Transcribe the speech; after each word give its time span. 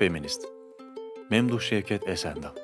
Feminist 0.00 0.44
Memduh 1.30 1.60
Şevket 1.60 2.08
Esendal 2.08 2.54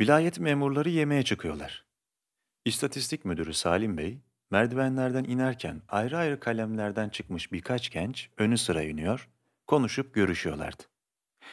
Vilayet 0.00 0.40
memurları 0.40 0.88
yemeğe 0.88 1.22
çıkıyorlar. 1.22 1.84
İstatistik 2.64 3.24
müdürü 3.24 3.54
Salim 3.54 3.98
Bey, 3.98 4.18
merdivenlerden 4.50 5.24
inerken 5.24 5.82
ayrı 5.88 6.18
ayrı 6.18 6.40
kalemlerden 6.40 7.08
çıkmış 7.08 7.52
birkaç 7.52 7.90
genç 7.90 8.30
önü 8.38 8.58
sıra 8.58 8.82
iniyor, 8.82 9.28
konuşup 9.66 10.14
görüşüyorlardı. 10.14 10.82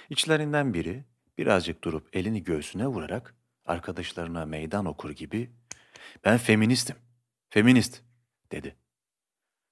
İçlerinden 0.10 0.74
biri 0.74 1.04
birazcık 1.38 1.84
durup 1.84 2.16
elini 2.16 2.44
göğsüne 2.44 2.88
vurarak 2.88 3.36
arkadaşlarına 3.66 4.46
meydan 4.46 4.86
okur 4.86 5.10
gibi 5.10 5.50
"Ben 6.26 6.38
feministim. 6.38 6.96
Feminist." 7.50 8.04
dedi. 8.52 8.76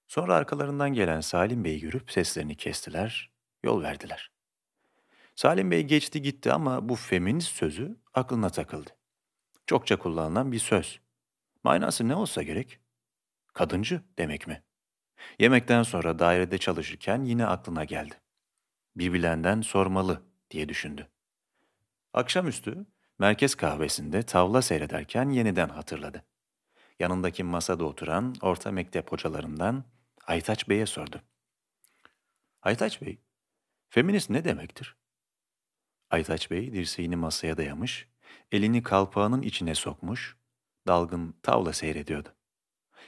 Sonra 0.07 0.35
arkalarından 0.35 0.93
gelen 0.93 1.21
Salim 1.21 1.63
Bey'i 1.63 1.79
görüp 1.79 2.11
seslerini 2.11 2.55
kestiler, 2.55 3.31
yol 3.63 3.81
verdiler. 3.81 4.31
Salim 5.35 5.71
Bey 5.71 5.83
geçti 5.83 6.21
gitti 6.21 6.51
ama 6.51 6.89
bu 6.89 6.95
feminist 6.95 7.51
sözü 7.51 7.97
aklına 8.13 8.49
takıldı. 8.49 8.89
Çokça 9.65 9.99
kullanılan 9.99 10.51
bir 10.51 10.59
söz. 10.59 10.99
Manası 11.63 12.07
ne 12.07 12.15
olsa 12.15 12.43
gerek? 12.43 12.79
Kadıncı 13.53 14.01
demek 14.17 14.47
mi? 14.47 14.63
Yemekten 15.39 15.83
sonra 15.83 16.19
dairede 16.19 16.57
çalışırken 16.57 17.23
yine 17.23 17.45
aklına 17.45 17.83
geldi. 17.83 18.15
Bir 18.95 19.13
bilenden 19.13 19.61
sormalı 19.61 20.21
diye 20.51 20.69
düşündü. 20.69 21.07
Akşamüstü 22.13 22.85
merkez 23.19 23.55
kahvesinde 23.55 24.23
tavla 24.23 24.61
seyrederken 24.61 25.29
yeniden 25.29 25.69
hatırladı. 25.69 26.23
Yanındaki 26.99 27.43
masada 27.43 27.85
oturan 27.85 28.35
orta 28.41 28.71
mektep 28.71 29.11
hocalarından 29.11 29.83
Aytaç 30.27 30.69
Bey'e 30.69 30.85
sordu. 30.85 31.21
Aytaç 32.61 33.01
Bey, 33.01 33.19
feminist 33.89 34.29
ne 34.29 34.45
demektir? 34.45 34.95
Aytaç 36.09 36.51
Bey 36.51 36.73
dirseğini 36.73 37.15
masaya 37.15 37.57
dayamış, 37.57 38.07
elini 38.51 38.83
kalpağının 38.83 39.41
içine 39.41 39.75
sokmuş, 39.75 40.37
dalgın 40.87 41.35
tavla 41.43 41.73
seyrediyordu. 41.73 42.35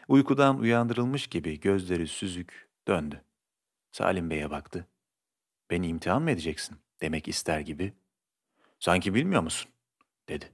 Uykudan 0.08 0.60
uyandırılmış 0.60 1.28
gibi 1.28 1.60
gözleri 1.60 2.08
süzük 2.08 2.70
döndü. 2.88 3.24
Salim 3.92 4.30
Bey'e 4.30 4.50
baktı. 4.50 4.88
Beni 5.70 5.88
imtihan 5.88 6.22
mı 6.22 6.32
edeceksin 6.32 6.78
demek 7.02 7.28
ister 7.28 7.60
gibi. 7.60 7.94
Sanki 8.80 9.14
bilmiyor 9.14 9.42
musun? 9.42 9.72
dedi. 10.30 10.46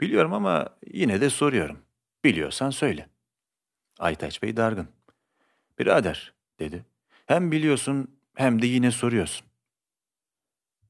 Biliyorum 0.00 0.32
ama 0.32 0.78
yine 0.86 1.20
de 1.20 1.30
soruyorum. 1.30 1.83
Biliyorsan 2.24 2.70
söyle. 2.70 3.08
Aytaç 3.98 4.42
Bey 4.42 4.56
dargın. 4.56 4.88
Birader 5.78 6.34
dedi. 6.58 6.84
Hem 7.26 7.52
biliyorsun 7.52 8.20
hem 8.34 8.62
de 8.62 8.66
yine 8.66 8.90
soruyorsun. 8.90 9.46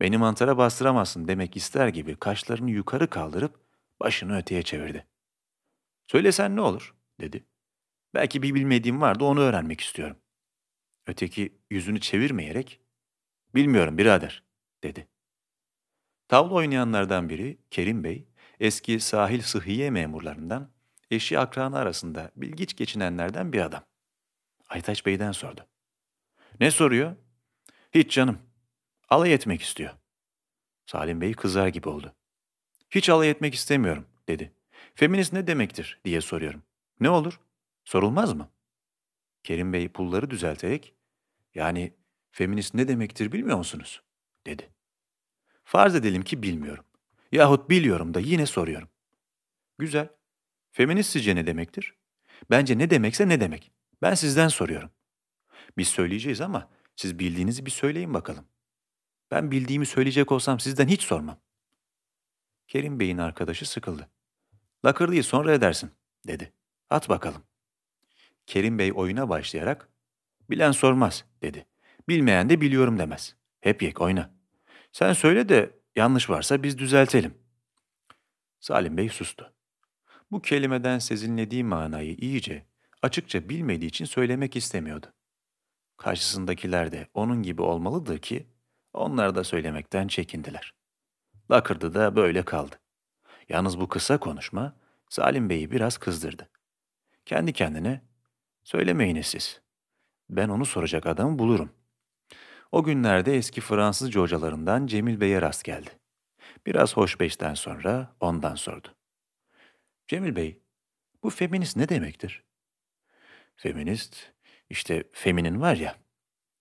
Beni 0.01 0.19
mantara 0.19 0.59
bastıramazsın 0.59 1.29
demek 1.29 1.57
ister 1.57 1.89
gibi 1.89 2.17
kaşlarını 2.17 2.71
yukarı 2.71 3.11
kaldırıp 3.11 3.61
başını 4.01 4.39
öteye 4.39 4.63
çevirdi. 4.63 5.07
Söylesen 6.07 6.57
ne 6.57 6.61
olur 6.61 6.95
dedi. 7.21 7.45
Belki 8.15 8.43
bir 8.43 8.55
bilmediğim 8.55 9.01
vardı 9.01 9.25
onu 9.25 9.41
öğrenmek 9.41 9.81
istiyorum. 9.81 10.17
Öteki 11.07 11.59
yüzünü 11.71 12.01
çevirmeyerek 12.01 12.81
bilmiyorum 13.55 13.99
birader 13.99 14.43
dedi. 14.83 15.09
Tavla 16.29 16.55
oynayanlardan 16.55 17.29
biri 17.29 17.59
Kerim 17.71 18.05
Bey, 18.05 18.29
eski 18.61 19.01
sahil 19.01 19.41
sıhhiye 19.41 19.91
memurlarından, 19.91 20.74
eşi 21.15 21.39
akranı 21.39 21.79
arasında 21.79 22.31
bilgiç 22.37 22.77
geçinenlerden 22.77 23.53
bir 23.53 23.61
adam. 23.61 23.85
Aytaç 24.69 25.07
Bey'den 25.07 25.33
sordu. 25.33 25.67
Ne 26.61 26.71
soruyor? 26.71 27.17
Hiç 27.95 28.15
canım. 28.15 28.39
Alay 29.09 29.33
etmek 29.33 29.63
istiyor. 29.63 29.91
Salim 30.87 31.21
Bey 31.21 31.33
kızar 31.33 31.69
gibi 31.69 31.89
oldu. 31.89 32.15
Hiç 32.91 33.09
alay 33.09 33.31
etmek 33.31 33.55
istemiyorum, 33.55 34.07
dedi. 34.29 34.53
Feminist 34.95 35.33
ne 35.33 35.47
demektir 35.47 36.01
diye 36.05 36.21
soruyorum. 36.21 36.63
Ne 37.01 37.11
olur? 37.11 37.41
Sorulmaz 37.85 38.33
mı? 38.33 38.51
Kerim 39.43 39.73
Bey 39.73 39.89
pulları 39.89 40.31
düzelterek, 40.31 40.95
yani 41.55 41.95
feminist 42.31 42.75
ne 42.75 42.89
demektir 42.89 43.33
bilmiyor 43.33 43.59
musunuz? 43.59 44.03
dedi. 44.47 44.71
Farz 45.65 45.95
edelim 45.95 46.23
ki 46.23 46.43
bilmiyorum. 46.43 46.85
Yahut 47.33 47.71
biliyorum 47.71 48.15
da 48.15 48.21
yine 48.21 48.47
soruyorum. 48.47 48.89
Güzel. 49.79 50.09
Feminist 50.77 51.11
sizce 51.11 51.37
ne 51.37 51.47
demektir? 51.47 51.95
Bence 52.51 52.79
ne 52.79 52.91
demekse 52.91 53.29
ne 53.29 53.41
demek. 53.41 53.73
Ben 54.03 54.15
sizden 54.15 54.49
soruyorum. 54.49 54.91
Biz 55.79 55.89
söyleyeceğiz 55.89 56.41
ama 56.41 56.71
siz 56.97 57.19
bildiğinizi 57.19 57.67
bir 57.67 57.71
söyleyin 57.71 58.15
bakalım. 58.15 58.45
Ben 59.31 59.51
bildiğimi 59.51 59.87
söyleyecek 59.87 60.33
olsam 60.33 60.61
sizden 60.61 60.89
hiç 60.89 61.03
sormam. 61.03 61.41
Kerim 62.69 63.01
Bey'in 63.01 63.19
arkadaşı 63.19 63.71
sıkıldı. 63.71 64.11
Lakırdıyı 64.85 65.25
sonra 65.25 65.53
edersin, 65.53 65.91
dedi. 66.27 66.53
At 66.91 67.09
bakalım. 67.09 67.43
Kerim 68.47 68.79
Bey 68.79 68.93
oyuna 68.95 69.29
başlayarak, 69.29 69.89
bilen 70.51 70.73
sormaz, 70.73 71.25
dedi. 71.43 71.67
Bilmeyen 72.09 72.51
de 72.51 72.61
biliyorum 72.61 72.99
demez. 72.99 73.37
Hep 73.61 73.83
yek 73.83 74.01
oyna. 74.01 74.35
Sen 74.93 75.13
söyle 75.13 75.49
de 75.49 75.79
yanlış 75.97 76.31
varsa 76.31 76.63
biz 76.63 76.79
düzeltelim. 76.79 77.35
Salim 78.61 78.97
Bey 78.97 79.09
sustu. 79.09 79.54
Bu 80.35 80.43
kelimeden 80.43 80.99
sezinlediği 80.99 81.65
manayı 81.65 82.15
iyice, 82.15 82.67
açıkça 83.03 83.49
bilmediği 83.49 83.87
için 83.87 84.05
söylemek 84.05 84.57
istemiyordu. 84.57 85.07
Karşısındakiler 85.97 86.93
de 86.93 87.09
onun 87.15 87.43
gibi 87.43 87.63
olmalıdır 87.63 88.19
ki 88.19 88.47
onlar 88.93 89.35
da 89.35 89.45
söylemekten 89.45 90.09
çekindiler. 90.09 90.75
Lakırdı 91.51 91.95
da 91.95 92.17
böyle 92.17 92.45
kaldı. 92.45 92.81
Yalnız 93.49 93.81
bu 93.81 93.89
kısa 93.89 94.19
konuşma 94.19 94.77
Salim 95.11 95.51
Bey'i 95.51 95.71
biraz 95.71 95.99
kızdırdı. 95.99 96.51
Kendi 97.27 97.53
kendine, 97.53 98.01
söylemeyiniz 98.65 99.27
siz. 99.27 99.61
Ben 100.31 100.49
onu 100.49 100.65
soracak 100.65 101.07
adamı 101.07 101.39
bulurum. 101.39 101.73
O 102.73 102.85
günlerde 102.85 103.37
eski 103.37 103.61
Fransızca 103.61 104.21
hocalarından 104.21 104.87
Cemil 104.87 105.21
Bey'e 105.21 105.43
rast 105.43 105.65
geldi. 105.65 105.91
Biraz 106.67 106.97
hoşbeşten 106.97 107.55
sonra 107.55 108.17
ondan 108.21 108.55
sordu. 108.55 108.95
Cemil 110.09 110.37
Bey, 110.37 110.61
bu 111.23 111.31
feminist 111.31 111.77
ne 111.77 111.89
demektir? 111.89 112.45
Feminist, 113.57 114.33
işte 114.71 115.05
feminin 115.13 115.61
var 115.61 115.77
ya, 115.77 115.99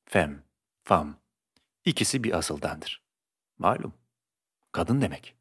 fem, 0.06 0.44
fam, 0.84 1.20
ikisi 1.86 2.24
bir 2.24 2.38
asıldandır. 2.38 3.04
Malum, 3.58 3.94
kadın 4.72 5.02
demek. 5.02 5.36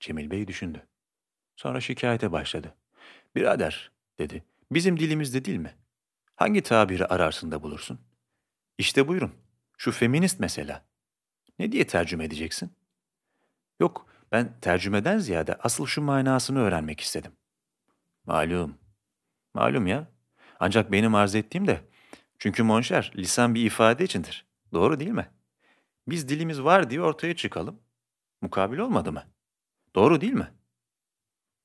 Cemil 0.00 0.30
Bey 0.30 0.48
düşündü. 0.48 0.86
Sonra 1.56 1.80
şikayete 1.80 2.32
başladı. 2.32 2.74
Birader, 3.34 3.90
dedi, 4.18 4.44
bizim 4.70 4.98
dilimizde 4.98 5.44
değil 5.44 5.58
mi? 5.58 5.74
Hangi 6.36 6.62
tabiri 6.62 7.06
ararsın 7.06 7.50
da 7.50 7.62
bulursun? 7.62 8.00
İşte 8.78 9.08
buyurun, 9.08 9.34
şu 9.78 9.92
feminist 9.92 10.40
mesela. 10.40 10.84
Ne 11.58 11.72
diye 11.72 11.86
tercüme 11.86 12.24
edeceksin? 12.24 12.72
Yok, 13.80 14.11
ben 14.32 14.60
tercümeden 14.60 15.18
ziyade 15.18 15.54
asıl 15.54 15.86
şu 15.86 16.02
manasını 16.02 16.58
öğrenmek 16.58 17.00
istedim. 17.00 17.32
Malum. 18.26 18.78
Malum 19.54 19.86
ya. 19.86 20.08
Ancak 20.60 20.92
benim 20.92 21.14
arz 21.14 21.34
ettiğim 21.34 21.66
de 21.66 21.80
çünkü 22.38 22.62
monşer 22.62 23.12
lisan 23.16 23.54
bir 23.54 23.64
ifade 23.64 24.04
içindir. 24.04 24.46
Doğru 24.72 25.00
değil 25.00 25.10
mi? 25.10 25.30
Biz 26.08 26.28
dilimiz 26.28 26.62
var 26.62 26.90
diye 26.90 27.00
ortaya 27.02 27.36
çıkalım. 27.36 27.80
Mukabil 28.40 28.78
olmadı 28.78 29.12
mı? 29.12 29.24
Doğru 29.94 30.20
değil 30.20 30.32
mi? 30.32 30.52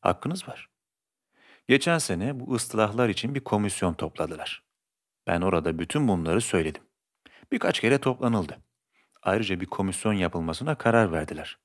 Hakkınız 0.01 0.47
var. 0.47 0.69
Geçen 1.67 1.97
sene 1.97 2.39
bu 2.39 2.53
ıstılahlar 2.53 3.09
için 3.09 3.35
bir 3.35 3.43
komisyon 3.43 3.93
topladılar. 3.93 4.63
Ben 5.27 5.41
orada 5.41 5.79
bütün 5.79 6.07
bunları 6.07 6.41
söyledim. 6.41 6.83
Birkaç 7.51 7.79
kere 7.79 7.97
toplanıldı. 7.97 8.57
Ayrıca 9.21 9.59
bir 9.59 9.65
komisyon 9.65 10.13
yapılmasına 10.13 10.75
karar 10.75 11.11
verdiler. 11.11 11.57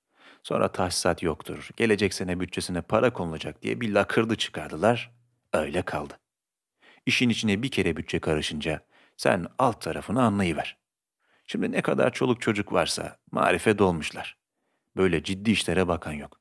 Sonra 0.42 0.72
tahsisat 0.72 1.22
yoktur, 1.22 1.68
gelecek 1.76 2.14
sene 2.14 2.40
bütçesine 2.40 2.82
para 2.82 3.12
konulacak 3.12 3.62
diye 3.62 3.80
bir 3.80 3.94
lakırdı 3.94 4.36
çıkardılar. 4.36 5.12
Öyle 5.52 5.82
kaldı. 5.82 6.18
İşin 7.06 7.28
içine 7.28 7.62
bir 7.62 7.70
kere 7.70 7.96
bütçe 7.96 8.18
karışınca 8.18 8.80
sen 9.16 9.46
alt 9.58 9.80
tarafını 9.80 10.22
anlayıver. 10.22 10.78
Şimdi 11.46 11.72
ne 11.72 11.82
kadar 11.82 12.12
çoluk 12.12 12.40
çocuk 12.40 12.72
varsa 12.72 13.18
marife 13.30 13.78
dolmuşlar. 13.78 14.38
Böyle 14.96 15.22
ciddi 15.22 15.50
işlere 15.50 15.88
bakan 15.88 16.12
yok. 16.12 16.40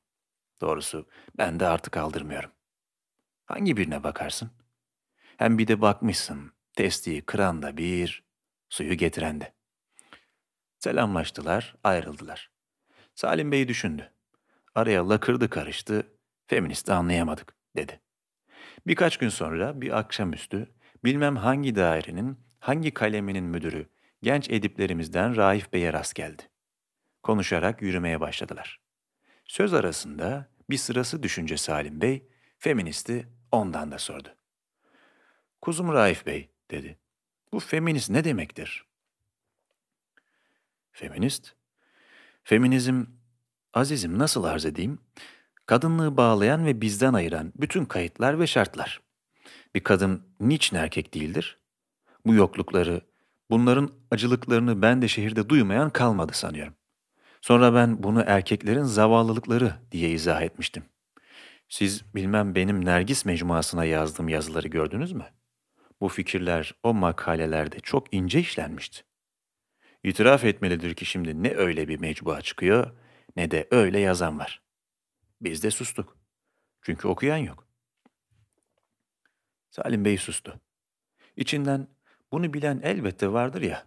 Doğrusu 0.60 1.08
ben 1.38 1.60
de 1.60 1.66
artık 1.66 1.96
aldırmıyorum. 1.96 2.50
Hangi 3.46 3.76
birine 3.76 4.02
bakarsın? 4.02 4.50
Hem 5.36 5.58
bir 5.58 5.68
de 5.68 5.80
bakmışsın, 5.80 6.52
testiyi 6.72 7.22
kıran 7.22 7.62
da 7.62 7.76
bir, 7.76 8.24
suyu 8.68 8.94
getiren 8.94 9.40
de. 9.40 9.54
Selamlaştılar, 10.78 11.76
ayrıldılar. 11.84 12.51
Salim 13.14 13.52
Bey 13.52 13.68
düşündü. 13.68 14.10
Araya 14.74 15.08
lakırdı 15.08 15.50
karıştı, 15.50 16.06
feministi 16.46 16.92
anlayamadık, 16.92 17.54
dedi. 17.76 18.00
Birkaç 18.86 19.16
gün 19.16 19.28
sonra 19.28 19.80
bir 19.80 19.98
akşamüstü 19.98 20.74
bilmem 21.04 21.36
hangi 21.36 21.74
dairenin, 21.74 22.38
hangi 22.60 22.94
kaleminin 22.94 23.44
müdürü 23.44 23.86
genç 24.22 24.50
ediplerimizden 24.50 25.36
Raif 25.36 25.72
Bey'e 25.72 25.92
rast 25.92 26.14
geldi. 26.14 26.42
Konuşarak 27.22 27.82
yürümeye 27.82 28.20
başladılar. 28.20 28.80
Söz 29.44 29.74
arasında 29.74 30.48
bir 30.70 30.76
sırası 30.76 31.22
düşünce 31.22 31.56
Salim 31.56 32.00
Bey, 32.00 32.28
feministi 32.58 33.26
ondan 33.52 33.90
da 33.90 33.98
sordu. 33.98 34.28
Kuzum 35.60 35.92
Raif 35.92 36.26
Bey, 36.26 36.50
dedi. 36.70 36.98
Bu 37.52 37.60
feminist 37.60 38.10
ne 38.10 38.24
demektir? 38.24 38.86
Feminist? 40.92 41.54
Feminizm, 42.44 43.04
azizim 43.74 44.18
nasıl 44.18 44.44
arz 44.44 44.66
edeyim? 44.66 44.98
Kadınlığı 45.66 46.16
bağlayan 46.16 46.66
ve 46.66 46.80
bizden 46.80 47.14
ayıran 47.14 47.52
bütün 47.56 47.84
kayıtlar 47.84 48.40
ve 48.40 48.46
şartlar. 48.46 49.00
Bir 49.74 49.80
kadın 49.80 50.22
niçin 50.40 50.76
erkek 50.76 51.14
değildir? 51.14 51.58
Bu 52.26 52.34
yoklukları, 52.34 53.00
bunların 53.50 53.90
acılıklarını 54.10 54.82
ben 54.82 55.02
de 55.02 55.08
şehirde 55.08 55.48
duymayan 55.48 55.90
kalmadı 55.90 56.32
sanıyorum. 56.32 56.74
Sonra 57.40 57.74
ben 57.74 58.02
bunu 58.02 58.24
erkeklerin 58.26 58.82
zavallılıkları 58.82 59.74
diye 59.92 60.10
izah 60.10 60.42
etmiştim. 60.42 60.84
Siz 61.68 62.14
bilmem 62.14 62.54
benim 62.54 62.84
Nergis 62.84 63.24
mecmuasına 63.24 63.84
yazdığım 63.84 64.28
yazıları 64.28 64.68
gördünüz 64.68 65.12
mü? 65.12 65.26
Bu 66.00 66.08
fikirler 66.08 66.74
o 66.82 66.94
makalelerde 66.94 67.80
çok 67.80 68.14
ince 68.14 68.40
işlenmişti. 68.40 69.02
İtiraf 70.02 70.44
etmelidir 70.44 70.94
ki 70.94 71.06
şimdi 71.06 71.42
ne 71.42 71.54
öyle 71.54 71.88
bir 71.88 72.00
mecbua 72.00 72.42
çıkıyor 72.42 72.96
ne 73.36 73.50
de 73.50 73.68
öyle 73.70 73.98
yazan 73.98 74.38
var. 74.38 74.62
Biz 75.40 75.62
de 75.62 75.70
sustuk. 75.70 76.16
Çünkü 76.82 77.08
okuyan 77.08 77.36
yok. 77.36 77.68
Salim 79.70 80.04
Bey 80.04 80.18
sustu. 80.18 80.60
İçinden 81.36 81.88
bunu 82.32 82.54
bilen 82.54 82.80
elbette 82.82 83.32
vardır 83.32 83.62
ya, 83.62 83.86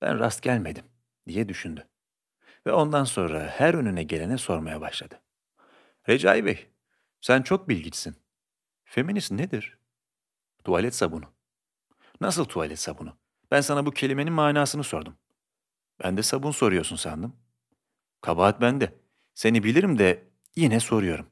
ben 0.00 0.18
rast 0.18 0.42
gelmedim 0.42 0.84
diye 1.26 1.48
düşündü. 1.48 1.88
Ve 2.66 2.72
ondan 2.72 3.04
sonra 3.04 3.46
her 3.46 3.74
önüne 3.74 4.02
gelene 4.02 4.38
sormaya 4.38 4.80
başladı. 4.80 5.22
Recai 6.08 6.44
Bey, 6.44 6.66
sen 7.20 7.42
çok 7.42 7.68
bilgiçsin. 7.68 8.16
Feminist 8.84 9.32
nedir? 9.32 9.78
Tuvalet 10.64 10.94
sabunu. 10.94 11.24
Nasıl 12.20 12.44
tuvalet 12.44 12.78
sabunu? 12.78 13.16
Ben 13.50 13.60
sana 13.60 13.86
bu 13.86 13.90
kelimenin 13.90 14.32
manasını 14.32 14.84
sordum. 14.84 15.16
Ben 16.02 16.16
de 16.16 16.22
sabun 16.22 16.50
soruyorsun 16.50 16.96
sandım. 16.96 17.36
Kabahat 18.20 18.60
bende. 18.60 18.92
Seni 19.34 19.64
bilirim 19.64 19.98
de 19.98 20.24
yine 20.56 20.80
soruyorum. 20.80 21.26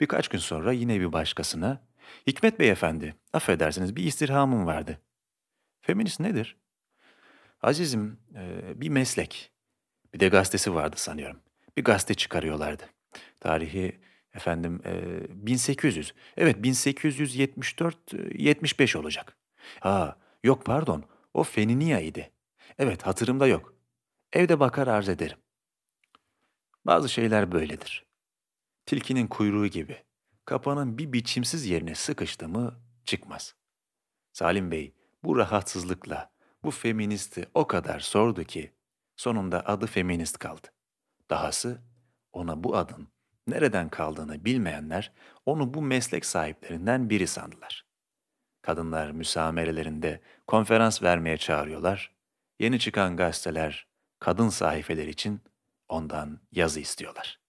Birkaç 0.00 0.28
gün 0.28 0.38
sonra 0.38 0.72
yine 0.72 1.00
bir 1.00 1.12
başkasına, 1.12 1.88
Hikmet 2.26 2.60
Bey 2.60 2.70
efendi, 2.70 3.14
affedersiniz 3.32 3.96
bir 3.96 4.04
istirhamım 4.04 4.66
vardı. 4.66 4.98
Feminist 5.80 6.20
nedir? 6.20 6.56
Azizim, 7.62 8.18
e, 8.34 8.62
bir 8.80 8.88
meslek. 8.88 9.52
Bir 10.14 10.20
de 10.20 10.28
gazetesi 10.28 10.74
vardı 10.74 10.96
sanıyorum. 10.98 11.40
Bir 11.76 11.84
gazete 11.84 12.14
çıkarıyorlardı. 12.14 12.82
Tarihi 13.40 14.00
efendim 14.34 14.82
e, 14.84 15.46
1800. 15.46 16.14
Evet 16.36 16.56
1874-75 16.56 18.98
olacak. 18.98 19.36
Ha 19.80 20.18
yok 20.44 20.64
pardon 20.64 21.04
o 21.34 21.42
Feniniya 21.42 22.00
idi. 22.00 22.30
Evet 22.78 23.06
hatırımda 23.06 23.46
yok. 23.46 23.74
Evde 24.32 24.60
bakar 24.60 24.86
arz 24.86 25.08
ederim. 25.08 25.38
Bazı 26.86 27.08
şeyler 27.08 27.52
böyledir. 27.52 28.06
Tilkinin 28.86 29.26
kuyruğu 29.26 29.66
gibi. 29.66 30.04
Kapanın 30.44 30.98
bir 30.98 31.12
biçimsiz 31.12 31.66
yerine 31.66 31.94
sıkıştı 31.94 32.48
mı 32.48 32.80
çıkmaz. 33.04 33.54
Salim 34.32 34.70
Bey 34.70 34.94
bu 35.24 35.36
rahatsızlıkla 35.36 36.32
bu 36.64 36.70
feministi 36.70 37.46
o 37.54 37.66
kadar 37.66 38.00
sordu 38.00 38.44
ki 38.44 38.72
sonunda 39.16 39.66
adı 39.66 39.86
feminist 39.86 40.38
kaldı. 40.38 40.68
Dahası 41.30 41.82
ona 42.32 42.64
bu 42.64 42.76
adın 42.76 43.08
nereden 43.46 43.88
kaldığını 43.88 44.44
bilmeyenler 44.44 45.12
onu 45.46 45.74
bu 45.74 45.82
meslek 45.82 46.26
sahiplerinden 46.26 47.10
biri 47.10 47.26
sandılar. 47.26 47.86
Kadınlar 48.62 49.10
müsamerelerinde 49.10 50.20
konferans 50.46 51.02
vermeye 51.02 51.36
çağırıyorlar. 51.36 52.17
Yeni 52.58 52.78
çıkan 52.78 53.16
gazeteler 53.16 53.86
kadın 54.18 54.48
sahifeler 54.48 55.06
için 55.06 55.40
ondan 55.88 56.40
yazı 56.52 56.80
istiyorlar. 56.80 57.40